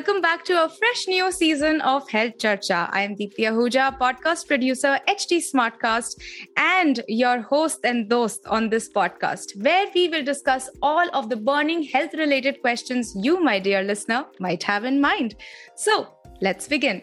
[0.00, 2.88] Welcome back to a fresh new season of Health Charcha.
[2.90, 6.14] I am Deepti Ahuja, podcast producer, HT Smartcast,
[6.56, 11.36] and your host and host on this podcast, where we will discuss all of the
[11.36, 15.34] burning health related questions you, my dear listener, might have in mind.
[15.76, 16.08] So,
[16.40, 17.02] let's begin.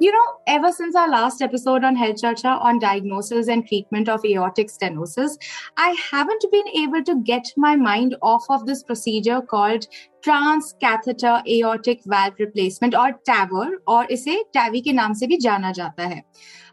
[0.00, 4.24] you know, ever since our last episode on Health Charcha on diagnosis and treatment of
[4.24, 5.36] aortic stenosis,
[5.76, 9.86] I haven't been able to get my mind off of this procedure called
[10.22, 16.06] transcatheter aortic valve replacement or TAVR or इसे TAVI के नाम से भी जाना जाता
[16.14, 16.22] है.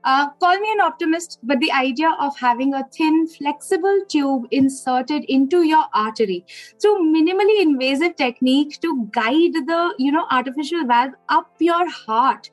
[0.05, 5.25] Uh, call me an optimist, but the idea of having a thin, flexible tube inserted
[5.27, 6.45] into your artery
[6.81, 12.49] through minimally invasive technique to guide the, you know, artificial valve up your heart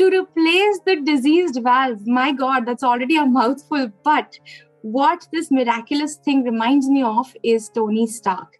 [0.00, 2.06] to replace the diseased valve.
[2.06, 3.88] My God, that's already a mouthful.
[4.02, 4.38] But
[4.80, 8.56] what this miraculous thing reminds me of is Tony Stark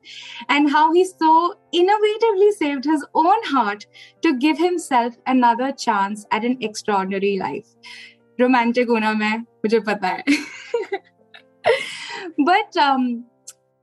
[0.50, 3.86] and how he so innovatively saved his own heart
[4.20, 7.68] to give himself another chance at an extraordinary life.
[8.38, 9.44] Romantic una me,
[12.44, 13.24] but um,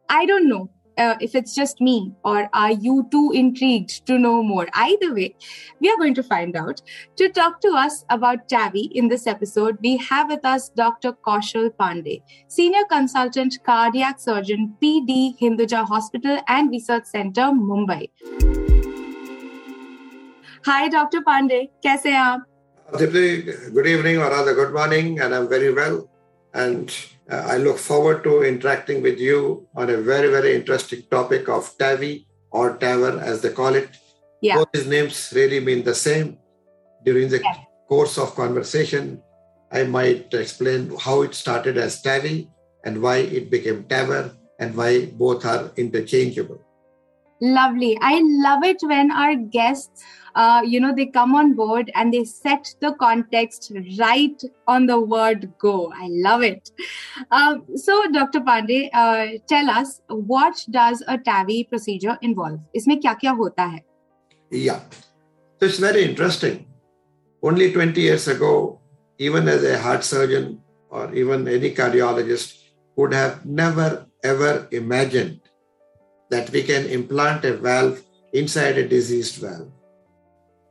[0.10, 4.42] I don't know uh, if it's just me or are you too intrigued to know
[4.44, 4.67] more?
[4.73, 5.36] Either way
[5.80, 6.81] we are going to find out.
[7.17, 11.70] To talk to us about tavi in this episode we have with us dr kaushal
[11.80, 18.09] pandey senior consultant cardiac surgeon pd hinduja hospital and research center mumbai.
[20.66, 21.70] Hi dr pandey.
[21.84, 22.42] kaise aap
[22.98, 26.08] Good evening, or rather, good morning, and I'm very well.
[26.53, 26.94] And
[27.30, 31.78] uh, I look forward to interacting with you on a very, very interesting topic of
[31.78, 33.89] TAVI or TAVR as they call it.
[34.42, 34.56] Yeah.
[34.58, 36.38] Both these names really mean the same.
[37.05, 37.55] During the Yeah.
[37.88, 39.22] course of conversation,
[39.72, 42.49] I might explain how it started as TAVI
[42.86, 46.60] and why it became TAVR and why both are interchangeable.
[47.42, 47.98] Lovely.
[48.02, 50.04] I love it when our guests,
[50.36, 54.98] uh, you know, they come on board and they set the context right on the
[54.98, 55.92] word go.
[55.95, 56.70] I love it.
[57.30, 58.41] Um, so, Dr.
[58.41, 62.61] Pandey, uh, tell us what does a TAVI procedure involve?
[62.77, 63.80] इसमें क्या क्या होता है?
[64.51, 64.80] Yeah.
[65.61, 66.67] So it's very interesting.
[67.42, 68.80] Only 20 years ago,
[69.19, 70.61] even as a heart surgeon
[70.91, 72.58] or even any cardiologist
[72.97, 75.41] would have never ever imagined
[76.30, 79.70] that we can implant a valve inside a diseased valve.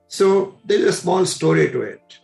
[0.09, 2.19] so there is a small story to it.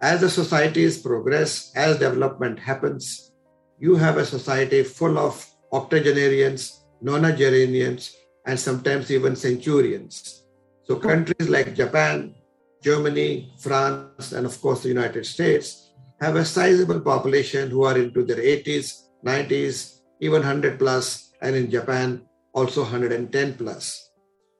[0.00, 3.32] As the societies progress, as development happens,
[3.78, 8.14] you have a society full of octogenarians, nonagenarians,
[8.46, 10.44] and sometimes even centurions.
[10.84, 12.34] So countries like Japan,
[12.82, 18.24] Germany, France, and of course the United States have a sizable population who are into
[18.24, 22.22] their 80s, 90s, even 100 plus, and in Japan
[22.52, 24.10] also 110 plus.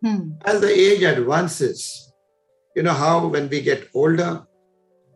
[0.02, 0.32] Hmm.
[0.44, 2.12] As the age advances,
[2.74, 4.46] you know how when we get older,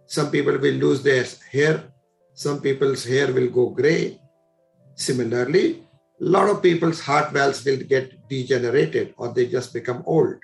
[0.06, 1.84] some people will lose their hair,
[2.34, 4.20] some people's hair will go gray.
[4.94, 5.82] Similarly,
[6.20, 10.36] a lot of people's heart valves will get degenerated or they just become old.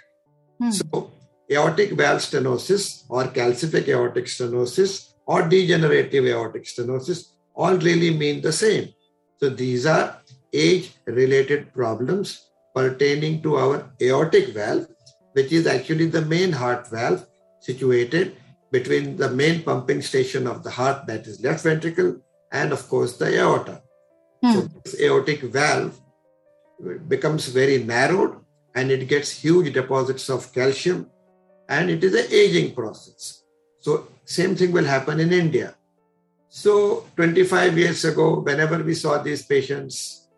[0.59, 0.71] Hmm.
[0.71, 1.13] So,
[1.51, 8.53] aortic valve stenosis or calcific aortic stenosis or degenerative aortic stenosis all really mean the
[8.53, 8.93] same.
[9.41, 10.21] So, these are
[10.53, 14.87] age related problems pertaining to our aortic valve,
[15.35, 17.27] which is actually the main heart valve
[17.61, 18.37] situated
[18.73, 22.17] between the main pumping station of the heart, that is left ventricle,
[22.51, 23.77] and of course the aorta.
[24.43, 24.67] So, Hmm.
[24.85, 25.95] this aortic valve
[27.09, 28.35] becomes very narrowed
[28.75, 31.01] and it gets huge deposits of calcium
[31.69, 33.43] and it is an aging process.
[33.81, 35.77] So, same thing will happen in India.
[36.49, 40.29] So, 25 years ago, whenever we saw these patients,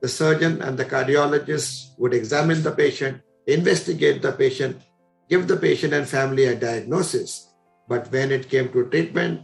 [0.00, 4.80] the surgeon and the cardiologist would examine the patient, investigate the patient,
[5.28, 7.48] give the patient and family a diagnosis.
[7.88, 9.42] But when it came to treatment,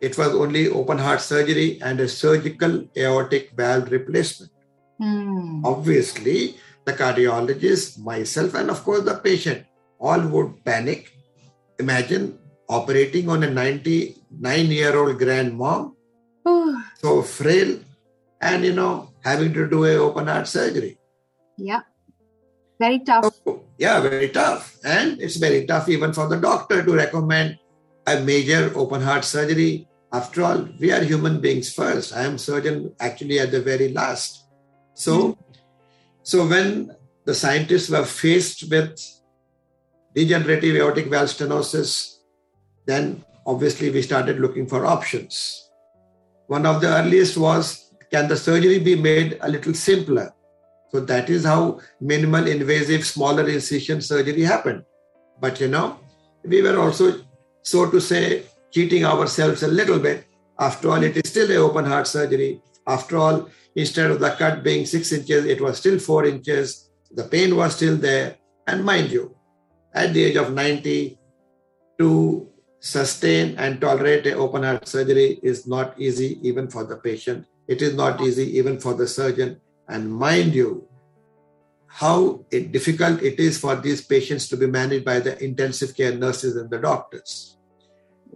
[0.00, 4.52] it was only open heart surgery and a surgical aortic valve replacement.
[4.98, 5.64] Hmm.
[5.64, 9.66] Obviously, the cardiologist, myself, and of course the patient
[9.98, 11.12] all would panic.
[11.78, 12.38] Imagine
[12.68, 15.94] operating on a 99 year old grandmom,
[16.48, 17.78] Ooh, so frail,
[18.40, 20.98] and you know, having to do a open heart surgery.
[21.58, 21.80] yeah.
[22.80, 23.28] Very tough.
[23.44, 24.78] So, yeah, very tough.
[24.82, 27.58] And it's very tough even for the doctor to recommend
[28.06, 29.86] a major open heart surgery.
[30.12, 32.16] After all, we are human beings first.
[32.16, 34.48] I am surgeon actually at the very last.
[34.94, 35.52] So, hmm.
[36.22, 36.96] so when
[37.26, 38.98] the scientists were faced with
[40.14, 42.16] degenerative aortic valve stenosis,
[42.86, 45.68] then obviously we started looking for options.
[46.46, 50.32] One of the earliest was can the surgery be made a little simpler?
[50.92, 54.84] So that is how minimal invasive smaller incision surgery happened.
[55.40, 55.98] But you know,
[56.44, 57.20] we were also,
[57.62, 60.26] so to say, cheating ourselves a little bit.
[60.58, 62.60] After all, it is still a open heart surgery.
[62.86, 66.90] After all, instead of the cut being six inches, it was still four inches.
[67.12, 68.36] The pain was still there.
[68.66, 69.34] And mind you,
[69.94, 71.18] at the age of 90,
[71.98, 72.48] to
[72.80, 77.46] sustain and tolerate an open heart surgery is not easy even for the patient.
[77.68, 79.60] It is not easy even for the surgeon.
[79.90, 80.88] And mind you,
[81.88, 86.14] how it, difficult it is for these patients to be managed by the intensive care
[86.14, 87.58] nurses and the doctors.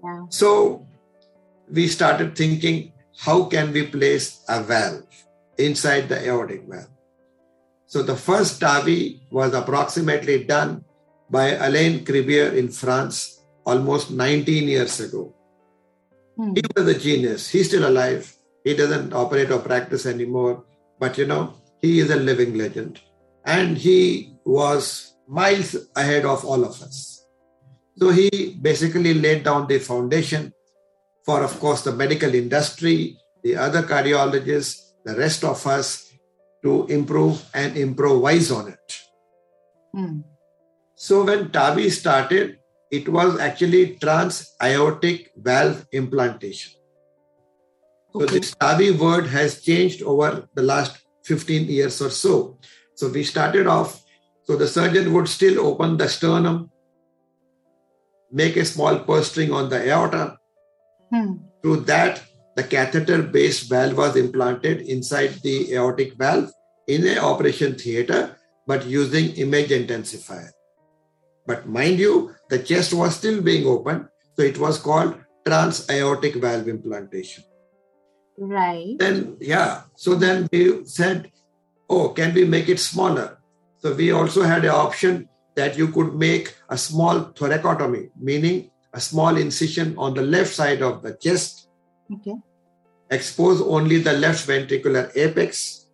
[0.02, 0.26] Yeah.
[0.28, 0.86] So
[1.70, 5.06] we started thinking, how can we place a valve
[5.56, 6.90] inside the aortic valve?
[7.86, 10.84] So the first TAVI was approximately done
[11.30, 15.32] by Alain Cribier in France almost 19 years ago.
[16.36, 16.54] Hmm.
[16.54, 17.48] He was a genius.
[17.48, 18.34] He's still alive.
[18.64, 20.64] He doesn't operate or practice anymore.
[20.98, 23.00] But you know, he is a living legend.
[23.44, 27.26] And he was miles ahead of all of us.
[27.98, 30.52] So he basically laid down the foundation
[31.24, 36.12] for, of course, the medical industry, the other cardiologists, the rest of us
[36.62, 39.00] to improve and improvise on it.
[39.92, 40.20] Hmm.
[40.96, 42.58] So when TAVI started,
[42.90, 46.72] it was actually trans aortic valve implantation.
[48.14, 48.38] So Okay.
[48.38, 52.58] this TAVI word has changed over the last 15 years or so.
[52.94, 54.04] So we started off,
[54.44, 56.70] so the surgeon would still open the sternum,
[58.30, 60.38] make a small purse string on the aorta.
[61.10, 61.32] Hmm.
[61.60, 62.22] Through that,
[62.54, 66.52] the catheter-based valve was implanted inside the aortic valve
[66.86, 70.50] in an operation theater, but using image intensifier.
[71.46, 74.06] But mind you, the chest was still being opened,
[74.36, 77.42] so it was called trans-aortic valve implantation.
[78.36, 78.96] Right.
[78.98, 81.30] Then, yeah, so then we said,
[81.88, 83.38] oh, can we make it smaller?
[83.78, 89.00] So we also had an option that you could make a small thoracotomy, meaning a
[89.00, 91.68] small incision on the left side of the chest,
[92.12, 92.34] Okay.
[93.10, 95.86] expose only the left ventricular apex,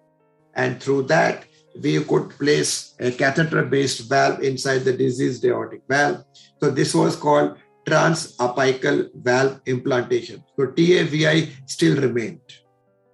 [0.55, 1.45] and through that,
[1.83, 6.25] we could place a catheter based valve inside the diseased aortic valve.
[6.61, 10.45] So, this was called transapical valve implantation.
[10.57, 12.41] So, TAVI still remained.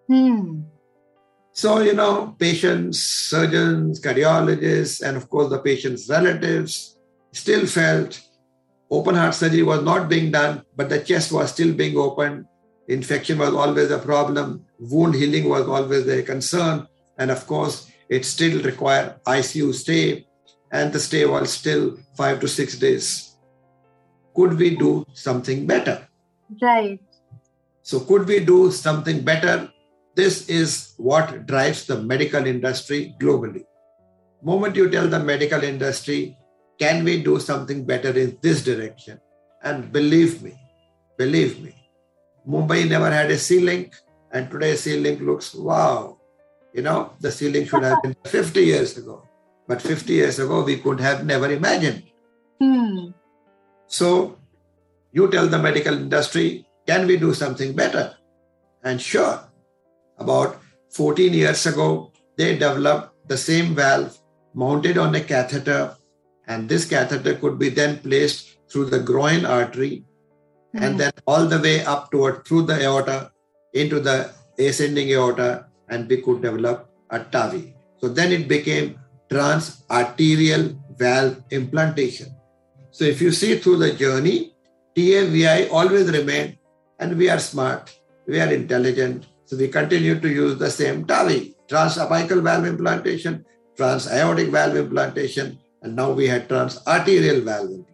[0.08, 0.62] Hmm.
[1.52, 6.98] So, you know, patients, surgeons, cardiologists, and of course the patient's relatives
[7.32, 8.20] still felt
[8.90, 12.44] open heart surgery was not being done, but the chest was still being opened.
[12.88, 14.66] Infection was always a problem.
[14.78, 16.86] Wound healing was always a concern.
[17.18, 20.26] And of course, it still required ICU stay,
[20.70, 23.35] and the stay was still five to six days.
[24.36, 26.06] Could we do something better?
[26.60, 27.00] Right.
[27.82, 29.70] So, could we do something better?
[30.14, 33.64] This is what drives the medical industry globally.
[34.42, 36.36] Moment you tell the medical industry,
[36.78, 39.20] can we do something better in this direction?
[39.62, 40.54] And believe me,
[41.16, 41.74] believe me,
[42.46, 43.94] Mumbai never had a Sea Link,
[44.32, 46.18] and today Sea Link looks wow.
[46.74, 49.26] You know, the Sea Link should have been 50 years ago,
[49.66, 52.02] but 50 years ago we could have never imagined.
[52.60, 53.10] Hmm.
[53.86, 54.38] So
[55.12, 58.14] you tell the medical industry, can we do something better?
[58.84, 59.40] And sure,
[60.18, 64.18] about 14 years ago, they developed the same valve
[64.54, 65.96] mounted on a catheter,
[66.46, 70.04] and this catheter could be then placed through the groin artery
[70.72, 70.82] hmm.
[70.82, 73.30] and then all the way up toward through the aorta
[73.74, 77.74] into the ascending aorta, and we could develop a TAVI.
[78.00, 78.98] So then it became
[79.30, 82.35] trans arterial valve implantation.
[82.95, 84.53] So if you see through the journey,
[84.95, 86.57] TAVI always remained,
[86.99, 87.97] and we are smart,
[88.27, 89.27] we are intelligent.
[89.45, 93.45] So we continue to use the same TAVI, transapical valve implantation,
[93.77, 97.87] transaortic valve implantation, and now we had transarterial valve implantation.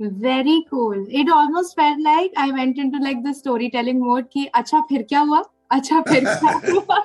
[0.00, 1.04] Very cool.
[1.08, 5.20] It almost felt like I went into like the storytelling mode कि अच्छा फिर क्या
[5.20, 5.42] हुआ?
[5.72, 6.98] अच्छा फिर क्या हुआ?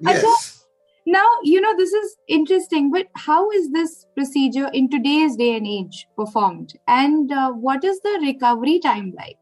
[0.01, 0.58] Yes.
[1.06, 5.66] Now, you know, this is interesting, but how is this procedure in today's day and
[5.66, 6.74] age performed?
[6.86, 9.38] And uh, what is the recovery time like?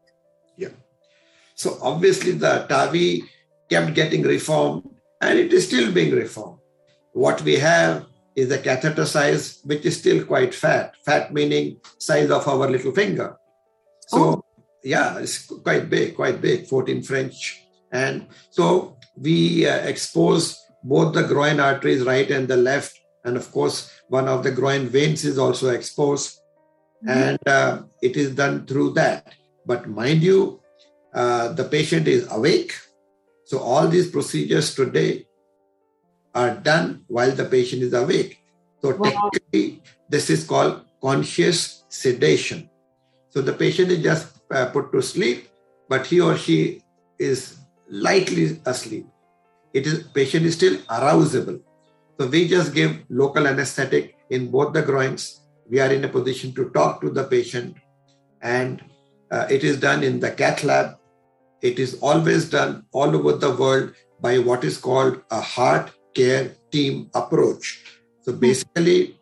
[0.57, 0.69] Yeah.
[1.55, 3.23] So obviously the TAVI
[3.69, 4.83] kept getting reformed
[5.21, 6.59] and it is still being reformed.
[7.11, 10.95] What we have is a catheter size which is still quite fat.
[11.05, 13.35] Fat meaning size of our little finger.
[14.07, 14.43] So
[14.83, 17.63] yeah, it's quite big, quite big, 14 French.
[17.91, 22.97] And so we uh, expose both the groin arteries, right and the left.
[23.25, 26.39] And of course, one of the groin veins is also exposed.
[27.03, 27.11] Mhm.
[27.11, 29.33] And uh, it is done through that.
[29.65, 30.61] But mind you,
[31.13, 32.73] uh, the patient is awake.
[33.45, 35.25] So all these procedures today
[36.35, 38.37] are done while the patient is awake.
[38.81, 39.29] So Wow.
[39.31, 42.69] technically, this is called conscious sedation.
[43.29, 45.47] So the patient is just uh, put to sleep,
[45.89, 46.83] but he or she
[47.19, 47.57] is
[47.89, 49.07] lightly asleep.
[49.73, 51.61] It is patient is still arousable.
[52.19, 55.41] So we just give local anesthetic in both the groins.
[55.69, 57.77] We are in a position to talk to the patient,
[58.41, 58.83] and
[59.31, 60.97] uh, it is done in the cath lab.
[61.61, 66.51] It is always done all over the world by what is called a heart care
[66.71, 67.83] team approach.
[68.21, 69.19] So basically,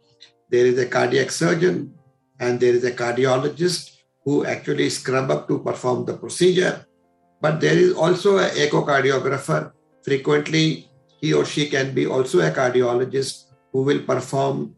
[0.49, 1.93] there is a cardiac surgeon
[2.39, 6.85] and there is a cardiologist who actually scrub up to perform the procedure.
[7.41, 9.71] But there is also an echocardiographer.
[10.07, 14.73] Frequently, he or she can be also a cardiologist who will perform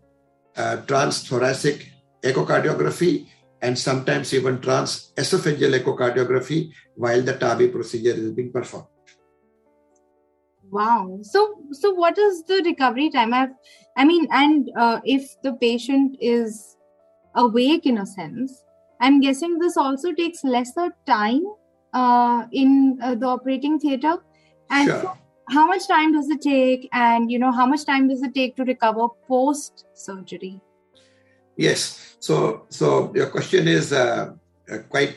[0.58, 1.86] uh, transthoracic
[2.24, 3.28] echocardiography
[3.62, 8.88] and sometimes even transesophageal echocardiography while the TAVI procedure is being performed.
[10.72, 11.20] Wow.
[11.22, 13.32] So, so what is the recovery time?
[13.32, 13.50] I,
[13.96, 16.76] I mean, and uh, if the patient is
[17.36, 18.64] awake in a sense,
[19.00, 21.44] I'm guessing this also takes lesser time
[21.94, 24.18] uh, in uh, the operating theater.
[24.70, 25.02] And Sure.
[25.02, 25.18] so
[25.50, 26.90] how much time does it take?
[26.94, 30.62] And you know, how much time does it take to recover post surgery?
[31.58, 32.16] Yes.
[32.20, 34.34] So, so your question is uh,
[34.72, 35.16] uh, quite.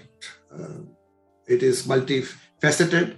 [0.52, 0.82] Uh,
[1.46, 3.16] it is multifaceted.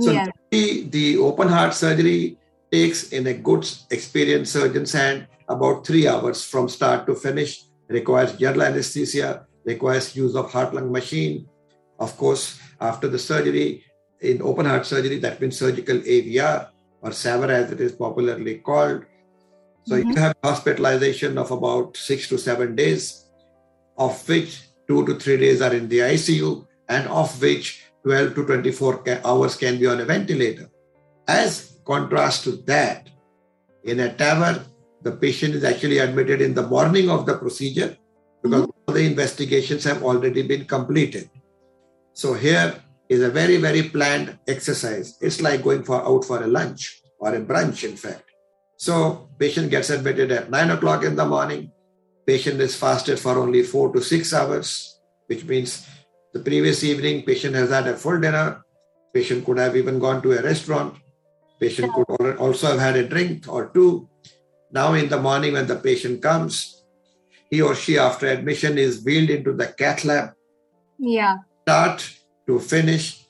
[0.00, 0.26] So yeah.
[0.50, 2.38] the, the open heart surgery
[2.70, 7.64] takes in a good experienced surgeon's hand about three hours from start to finish.
[7.88, 9.46] Requires general anesthesia.
[9.64, 11.48] Requires use of heart lung machine.
[11.98, 13.84] Of course, after the surgery,
[14.20, 16.68] in open heart surgery, that means surgical AVR
[17.02, 19.02] or SAVR as it is popularly called.
[19.86, 20.04] So Mhm.
[20.08, 23.24] you have hospitalization of about six to seven days,
[23.98, 28.44] of which two to three days are in the ICU, and of which 12 to
[28.44, 30.68] 24 ca- hours can be on a ventilator.
[31.28, 33.08] As contrast to that,
[33.84, 34.64] in a TAVR,
[35.02, 37.96] the patient is actually admitted in the morning of the procedure
[38.42, 41.30] because all the investigations have already been completed.
[42.12, 42.74] So here
[43.08, 45.16] is a very, very planned exercise.
[45.20, 48.24] It's like going for out for a lunch or a brunch, in fact.
[48.76, 51.70] So patient gets admitted at nine o'clock in the morning.
[52.26, 55.86] Patient is fasted for only four to six hours, which means
[56.32, 58.64] the previous evening patient has had a full dinner.
[59.14, 60.94] Patient could have even gone to a restaurant.
[61.60, 64.08] Patient could also have had a drink or two.
[64.70, 66.84] Now in the morning when the patient comes,
[67.50, 70.34] he or she after admission is wheeled into the cath lab
[70.98, 71.36] Yeah.
[71.62, 72.10] start
[72.46, 73.26] to finish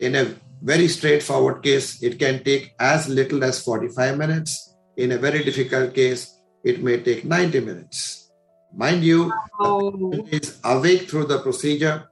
[0.00, 4.74] in a very straightforward case it can take as little as 45 minutes.
[4.96, 8.30] In a very difficult case it may take 90 minutes.
[8.74, 9.90] Mind you Oh.
[9.90, 12.08] the patient is awake through the procedure.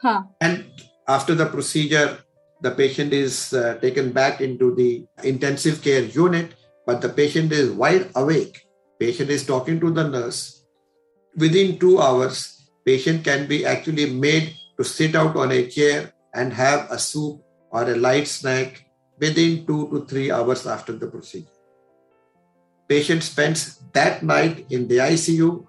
[0.00, 0.22] Huh.
[0.40, 0.64] and
[1.08, 2.18] after the procedure
[2.62, 6.54] the patient is uh, taken back into the intensive care unit
[6.86, 8.64] but the patient is wide awake.
[8.98, 10.64] Patient is talking to the nurse.
[11.36, 16.54] Within 2 hours patient can be actually made to sit out on a chair and
[16.54, 18.86] have a soup or a light snack
[19.18, 21.58] within 2 to 3 hours after the procedure.
[22.88, 25.66] Patient spends that night in the icu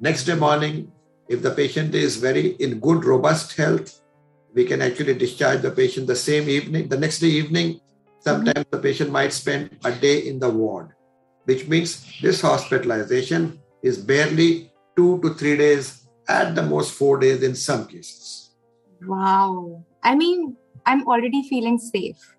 [0.00, 0.90] next day morning
[1.28, 4.00] if the patient is very in good robust health
[4.54, 7.74] we can actually discharge the patient the same evening the next day evening.
[7.74, 8.20] Mm-hmm.
[8.20, 10.88] Sometimes the patient might spend a day in the ward
[11.44, 11.90] which means
[12.22, 15.99] this hospitalization is barely 2 to 3 days
[16.36, 18.40] at the most 4 days in some cases
[19.06, 19.84] Wow.
[20.02, 20.56] I mean,
[20.86, 22.36] I'm already feeling safe,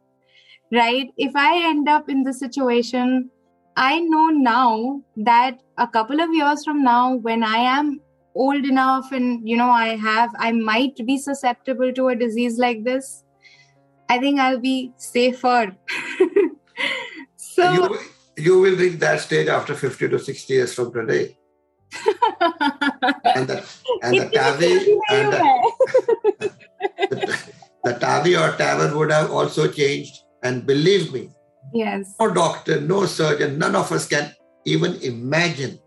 [0.71, 1.09] right?
[1.17, 3.29] If I end up in this situation,
[3.75, 8.01] I know now that a couple of years from now, when I am
[8.35, 12.83] old enough and, you know, I have, I might be susceptible to a disease like
[12.83, 13.23] this,
[14.09, 15.75] I think I'll be safer.
[17.35, 17.99] so, you,
[18.37, 21.37] you will reach that stage after 50 to 60 years from today
[23.35, 23.65] and the,
[24.03, 24.73] and the TAVI
[25.09, 26.51] and the,
[27.09, 27.51] the,
[27.83, 31.29] the TAVI or TAVR would have also changed and believe me
[31.73, 32.15] yes.
[32.19, 34.33] no doctor, no surgeon, none of us can
[34.65, 35.79] even imagine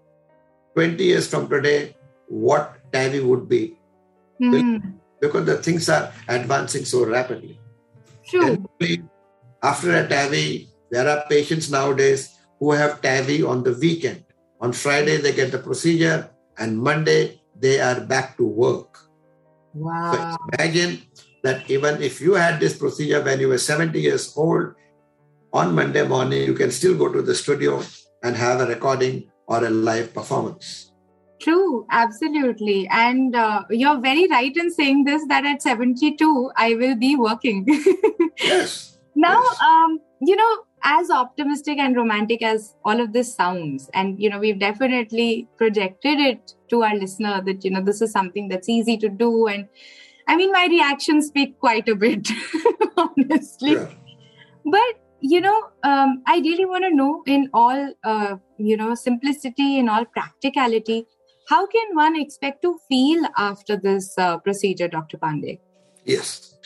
[0.74, 1.96] 20 years from today
[2.28, 3.76] what TAVI would be
[4.40, 4.78] Hmm.
[5.20, 7.60] because the things are advancing so rapidly.
[8.28, 8.66] True.
[9.62, 14.23] After a TAVI, there are patients nowadays who have TAVI on the weekend.
[14.64, 18.96] On Friday, they get the procedure, and Monday, they are back to work.
[19.76, 20.36] So Wow.
[20.56, 21.04] imagine
[21.42, 24.72] that even if you had this procedure when you were 70 years old,
[25.52, 27.82] on Monday morning, you can still go to the studio
[28.22, 30.90] and have a recording or a live performance.
[31.40, 32.88] True, absolutely.
[32.90, 37.68] And uh, you're very right in saying this that at 72, I will be working.
[38.40, 38.98] yes.
[39.14, 39.60] Now, yes.
[39.60, 40.52] Um, you know,
[40.84, 46.20] as optimistic and romantic as all of this sounds, and, you know, we've definitely projected
[46.20, 49.46] it to our listener that, you know, this is something that's easy to do.
[49.46, 49.68] And
[50.28, 52.28] I mean, my reactions speak quite a bit,
[52.96, 53.72] honestly.
[53.72, 53.90] Yeah.
[54.64, 59.78] But you know, um, I really want to know in all, uh, you know, simplicity,
[59.78, 61.06] in all practicality,
[61.48, 65.16] how can one expect to feel after this uh, procedure, Dr.
[65.16, 65.60] Pandey?
[66.04, 66.58] Yes.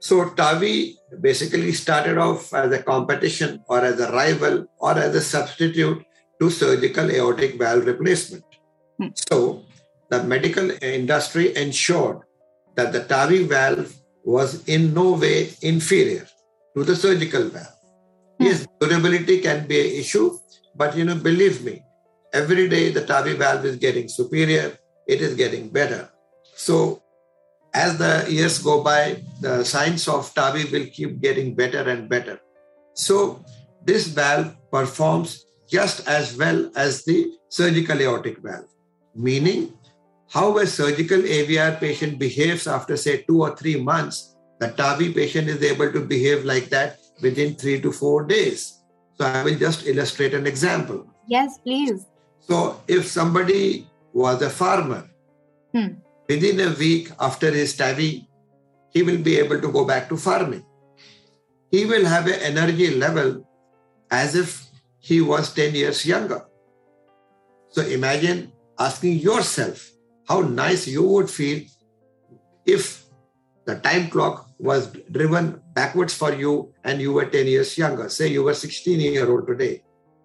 [0.00, 5.20] So TAVI basically started off as a competition or as a rival or as a
[5.20, 6.04] substitute
[6.40, 8.44] to surgical aortic valve replacement.
[8.98, 9.08] Hmm.
[9.14, 9.64] So
[10.10, 12.20] the medical industry ensured
[12.76, 16.26] that the TAVI valve was in no way inferior
[16.76, 17.66] to the surgical valve.
[18.38, 18.44] Hmm.
[18.44, 20.38] Yes, durability can be an issue,
[20.76, 21.82] but you know, believe me,
[22.32, 24.78] every day the TAVI valve is getting superior,
[25.08, 26.08] it is getting better.
[26.54, 27.02] So
[27.84, 32.36] as the years go by, the science of TAVI will keep getting better and better.
[32.94, 33.44] So
[33.84, 37.18] this valve performs just as well as the
[37.48, 38.70] surgical aortic valve,
[39.14, 39.74] meaning
[40.28, 45.48] how a surgical AVR patient behaves after, say, two or three months, the TAVI patient
[45.48, 48.82] is able to behave like that within three to four days.
[49.16, 51.06] So I will just illustrate an example.
[51.28, 52.06] Yes, please.
[52.40, 55.04] So if somebody was a farmer,
[55.74, 56.00] Hmm.
[56.28, 58.26] Within a week after his TAVI,
[58.92, 60.64] he will be able to go back to farming.
[61.70, 63.46] He will have an energy level
[64.10, 64.66] as if
[64.98, 66.44] he was 10 years younger.
[67.70, 69.90] So imagine asking yourself
[70.26, 71.62] how nice you would feel
[72.64, 73.04] if
[73.66, 78.08] the time clock was driven backwards for you and you were 10 years younger.
[78.08, 79.82] Say you were 16 year old today.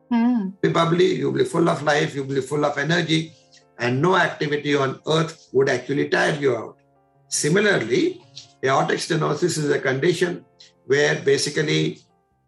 [0.09, 0.49] Hmm.
[0.61, 3.33] Probably you'll be full of life, you'll be full of energy,
[3.79, 6.77] and no activity on earth would actually tire you out.
[7.27, 8.21] Similarly,
[8.63, 10.45] aortic stenosis is a condition
[10.85, 11.99] where basically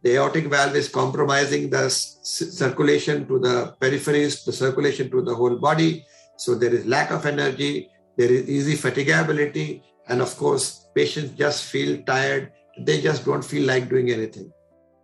[0.04, 5.34] the aortic valve is compromising the s- circulation to the peripheries, the circulation to the
[5.34, 6.06] whole body.
[6.38, 11.66] So there is lack of energy, there is easy fatigability, and of course, patients just
[11.66, 12.52] feel tired.
[12.78, 14.52] They just don't feel like doing anything.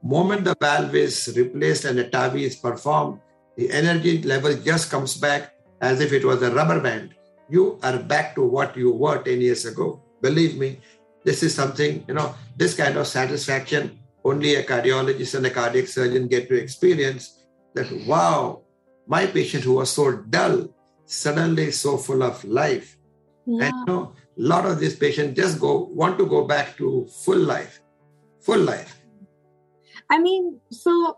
[0.04, 3.20] Moment the valve is replaced and a TAVI is performed,
[3.58, 7.15] the energy level just comes back as if it was a rubber band.
[7.50, 10.02] You are back to what you were 10 years ago.
[10.22, 10.80] Believe me,
[11.26, 15.88] this is something, you know, this kind of satisfaction only a cardiologist and a cardiac
[15.88, 17.39] surgeon get to experience
[17.74, 18.62] that, wow,
[19.08, 20.70] my patient who was so dull
[21.06, 22.98] suddenly so full of life.
[23.46, 23.65] Yeah.
[23.65, 27.08] And you know, a lot of these patients just go want to go back to
[27.24, 27.82] full life,
[28.39, 28.96] full life.
[30.10, 31.17] I mean, so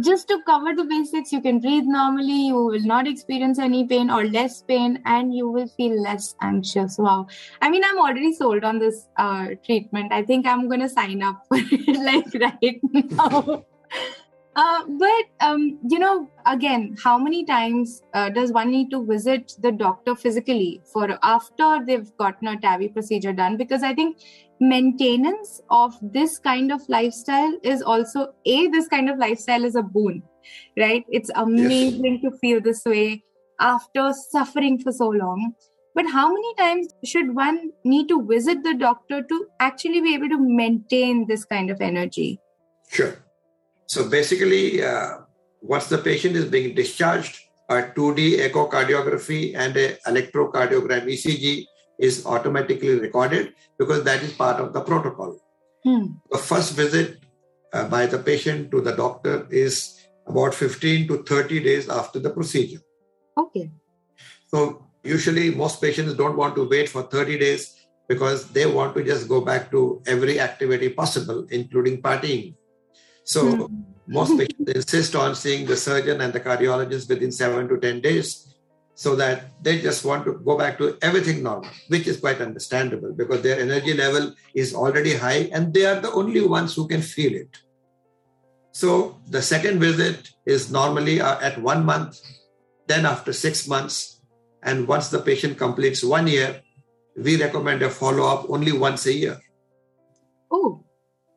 [0.00, 4.10] just to cover the basics, you can breathe normally, you will not experience any pain
[4.10, 6.98] or less pain, and you will feel less anxious.
[6.98, 7.26] Wow.
[7.62, 10.12] I mean, I'm already sold on this uh, treatment.
[10.12, 13.64] I think I'm going to sign up for it like right now.
[14.56, 19.54] Uh, but um, you know, again, how many times uh, does one need to visit
[19.60, 23.56] the doctor physically for after they've gotten a TAVI procedure done?
[23.56, 24.18] Because I think
[24.60, 29.82] maintenance of this kind of lifestyle is also a this kind of lifestyle is a
[29.82, 30.22] boon
[30.76, 31.04] right?
[31.08, 33.22] It's amazing to feel this way
[33.60, 35.54] after suffering for so long.
[35.94, 40.28] But how many times should one need to visit the doctor to actually be able
[40.28, 42.38] to maintain this kind of energy?
[42.88, 43.16] Sure.
[43.86, 45.18] So basically, uh,
[45.60, 51.64] once the patient is being discharged, a 2D echocardiography and a electrocardiogram ECG
[52.00, 55.38] is automatically recorded because that is part of the protocol.
[55.84, 56.06] hmm.
[56.32, 57.18] The first visit
[57.72, 62.30] uh, by the patient to the doctor is about 15 to 30 days after the
[62.30, 62.80] procedure.
[63.36, 63.70] okay
[64.52, 67.76] So usually most patients don't want to wait for 30 days
[68.08, 72.54] because they want to just go back to every activity possible, including partying.
[73.24, 73.82] So Hmm.
[74.08, 78.49] most patients insist on seeing the surgeon and the cardiologist within seven to 10 days
[79.00, 83.14] so that they just want to go back to everything normal, which is quite understandable
[83.14, 87.00] because their energy level is already high and they are the only ones who can
[87.00, 87.48] feel it.
[88.72, 92.20] So the second visit is normally uh, at one month,
[92.88, 94.20] then after six months.
[94.62, 96.60] And once the patient completes one year,
[97.16, 99.40] we recommend a follow up only once a year.
[100.50, 100.84] oh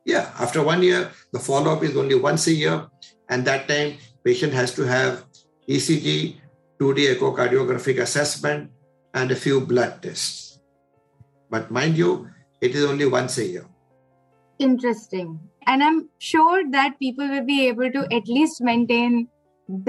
[0.04, 2.88] Yeah, after one year, the follow up is only once a year.
[3.30, 5.24] And that time, patient has to have
[5.66, 6.43] ECG,
[6.79, 8.71] 2D echocardiographic assessment,
[9.13, 10.59] and a few blood tests.
[11.49, 12.29] But mind you,
[12.61, 13.65] it is only once a year.
[14.59, 19.27] interesting and i'm sure that people will be able to at least maintain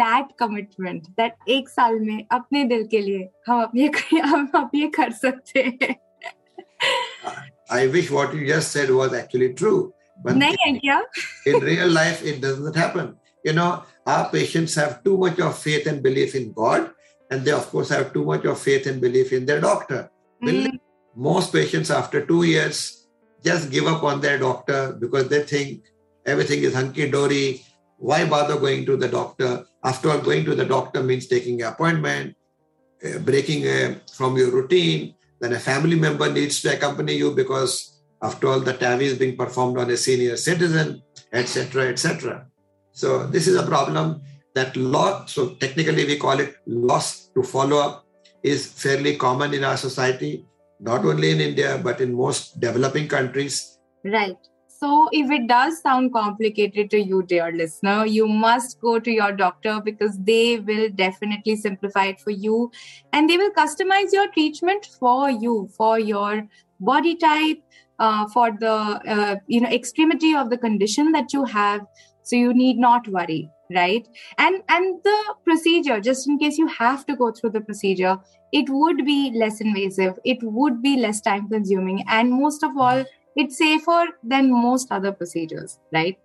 [0.01, 4.87] that commitment that एक साल में अपने दिल के लिए हम अपने हम अब ये
[4.99, 5.95] कर सकते हैं
[7.73, 9.93] I wish what you just said was actually true.
[10.25, 11.01] But नहीं है क्या
[11.47, 13.11] in real life, it doesn't happen.
[13.46, 16.90] You know, our patients have too much of faith and belief in God,
[17.30, 20.10] and they, of course, have too much of faith and belief in their doctor.
[20.42, 20.80] Mm,
[21.16, 23.06] Most patients, after two years,
[23.44, 25.86] just give up on their doctor because they think
[26.26, 27.62] everything is hunky dory.
[27.98, 29.64] Why bother going to the doctor?
[29.84, 32.36] After all, going to the doctor means taking an appointment,
[33.06, 35.14] uh, breaking uh, from your routine.
[35.40, 39.38] Then a family member needs to accompany you because, after all, the TAVI is being
[39.38, 42.48] performed on a senior citizen, etc., etc.
[42.96, 44.22] So this is a problem
[44.56, 45.34] that loss.
[45.34, 48.06] So technically, we call it loss to follow up
[48.42, 50.46] is fairly common in our society,
[50.80, 53.80] not only in India but in most developing countries.
[54.04, 54.38] Right.
[54.68, 59.32] So, if it does sound complicated to you, dear listener, you must go to your
[59.32, 62.72] doctor because they will definitely simplify it for you
[63.14, 66.46] and they will customize your treatment for you, for your
[66.82, 67.60] body type,
[68.00, 68.76] uh, for the
[69.16, 71.82] uh, you know extremity of the condition that you have.
[72.26, 74.08] So you need not worry, right?
[74.38, 78.18] And and the procedure, just in case you have to go through the procedure,
[78.52, 83.06] it would be less invasive, it would be less time consuming, and most of all
[83.36, 86.18] it's safer than most other procedures, right?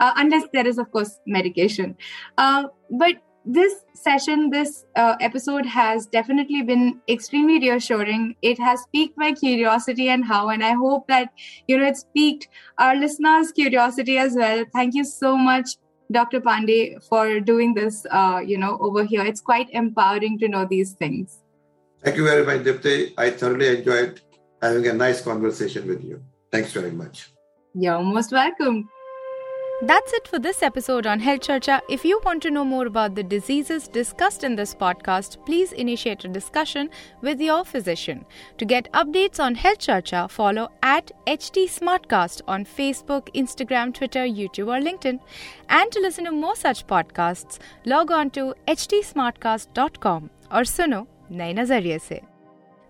[0.00, 1.96] Uh, unless there is, of course, medication.
[2.36, 3.14] Uh, but
[3.48, 8.36] this session, this uh, episode has definitely been extremely reassuring.
[8.42, 11.30] It has piqued my curiosity and how, and I hope that
[11.66, 14.64] you know it's piqued our listeners' curiosity as well.
[14.74, 15.70] Thank you so much.
[16.10, 16.40] Dr.
[16.40, 19.24] Pandey, for doing this, uh, you know, over here.
[19.24, 21.40] It's quite empowering to know these things.
[22.02, 23.12] Thank you very much, Deepti.
[23.18, 24.20] I thoroughly enjoyed
[24.62, 26.22] having a nice conversation with you.
[26.50, 27.30] Thanks very much.
[27.74, 28.88] You're most welcome.
[29.81, 31.81] That's it for this episode on Health Charcha.
[31.89, 36.23] If you want to know more about the diseases discussed in this podcast, please initiate
[36.23, 36.89] a discussion
[37.21, 38.23] with your physician.
[38.59, 44.67] To get updates on Health Charcha, follow at HT Smartcast on Facebook, Instagram, Twitter, YouTube,
[44.67, 45.19] or LinkedIn.
[45.67, 51.97] And to listen to more such podcasts, log on to htsmartcast.com or suno नए नजरिए
[51.99, 52.21] से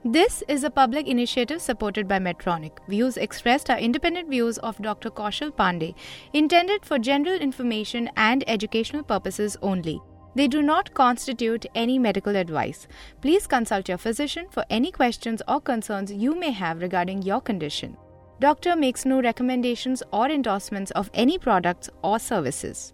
[0.05, 2.79] this is a public initiative supported by Medtronic.
[2.87, 5.11] Views expressed are independent views of Dr.
[5.11, 5.95] Kaushal Pandey,
[6.33, 10.01] intended for general information and educational purposes only.
[10.37, 12.87] They do not constitute any medical advice.
[13.21, 17.97] Please consult your physician for any questions or concerns you may have regarding your condition.
[18.39, 22.93] Doctor makes no recommendations or endorsements of any products or services.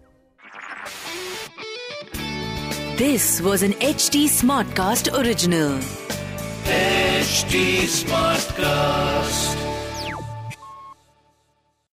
[2.97, 5.79] This was an HT Smartcast original.
[6.65, 9.64] HT Smartcast.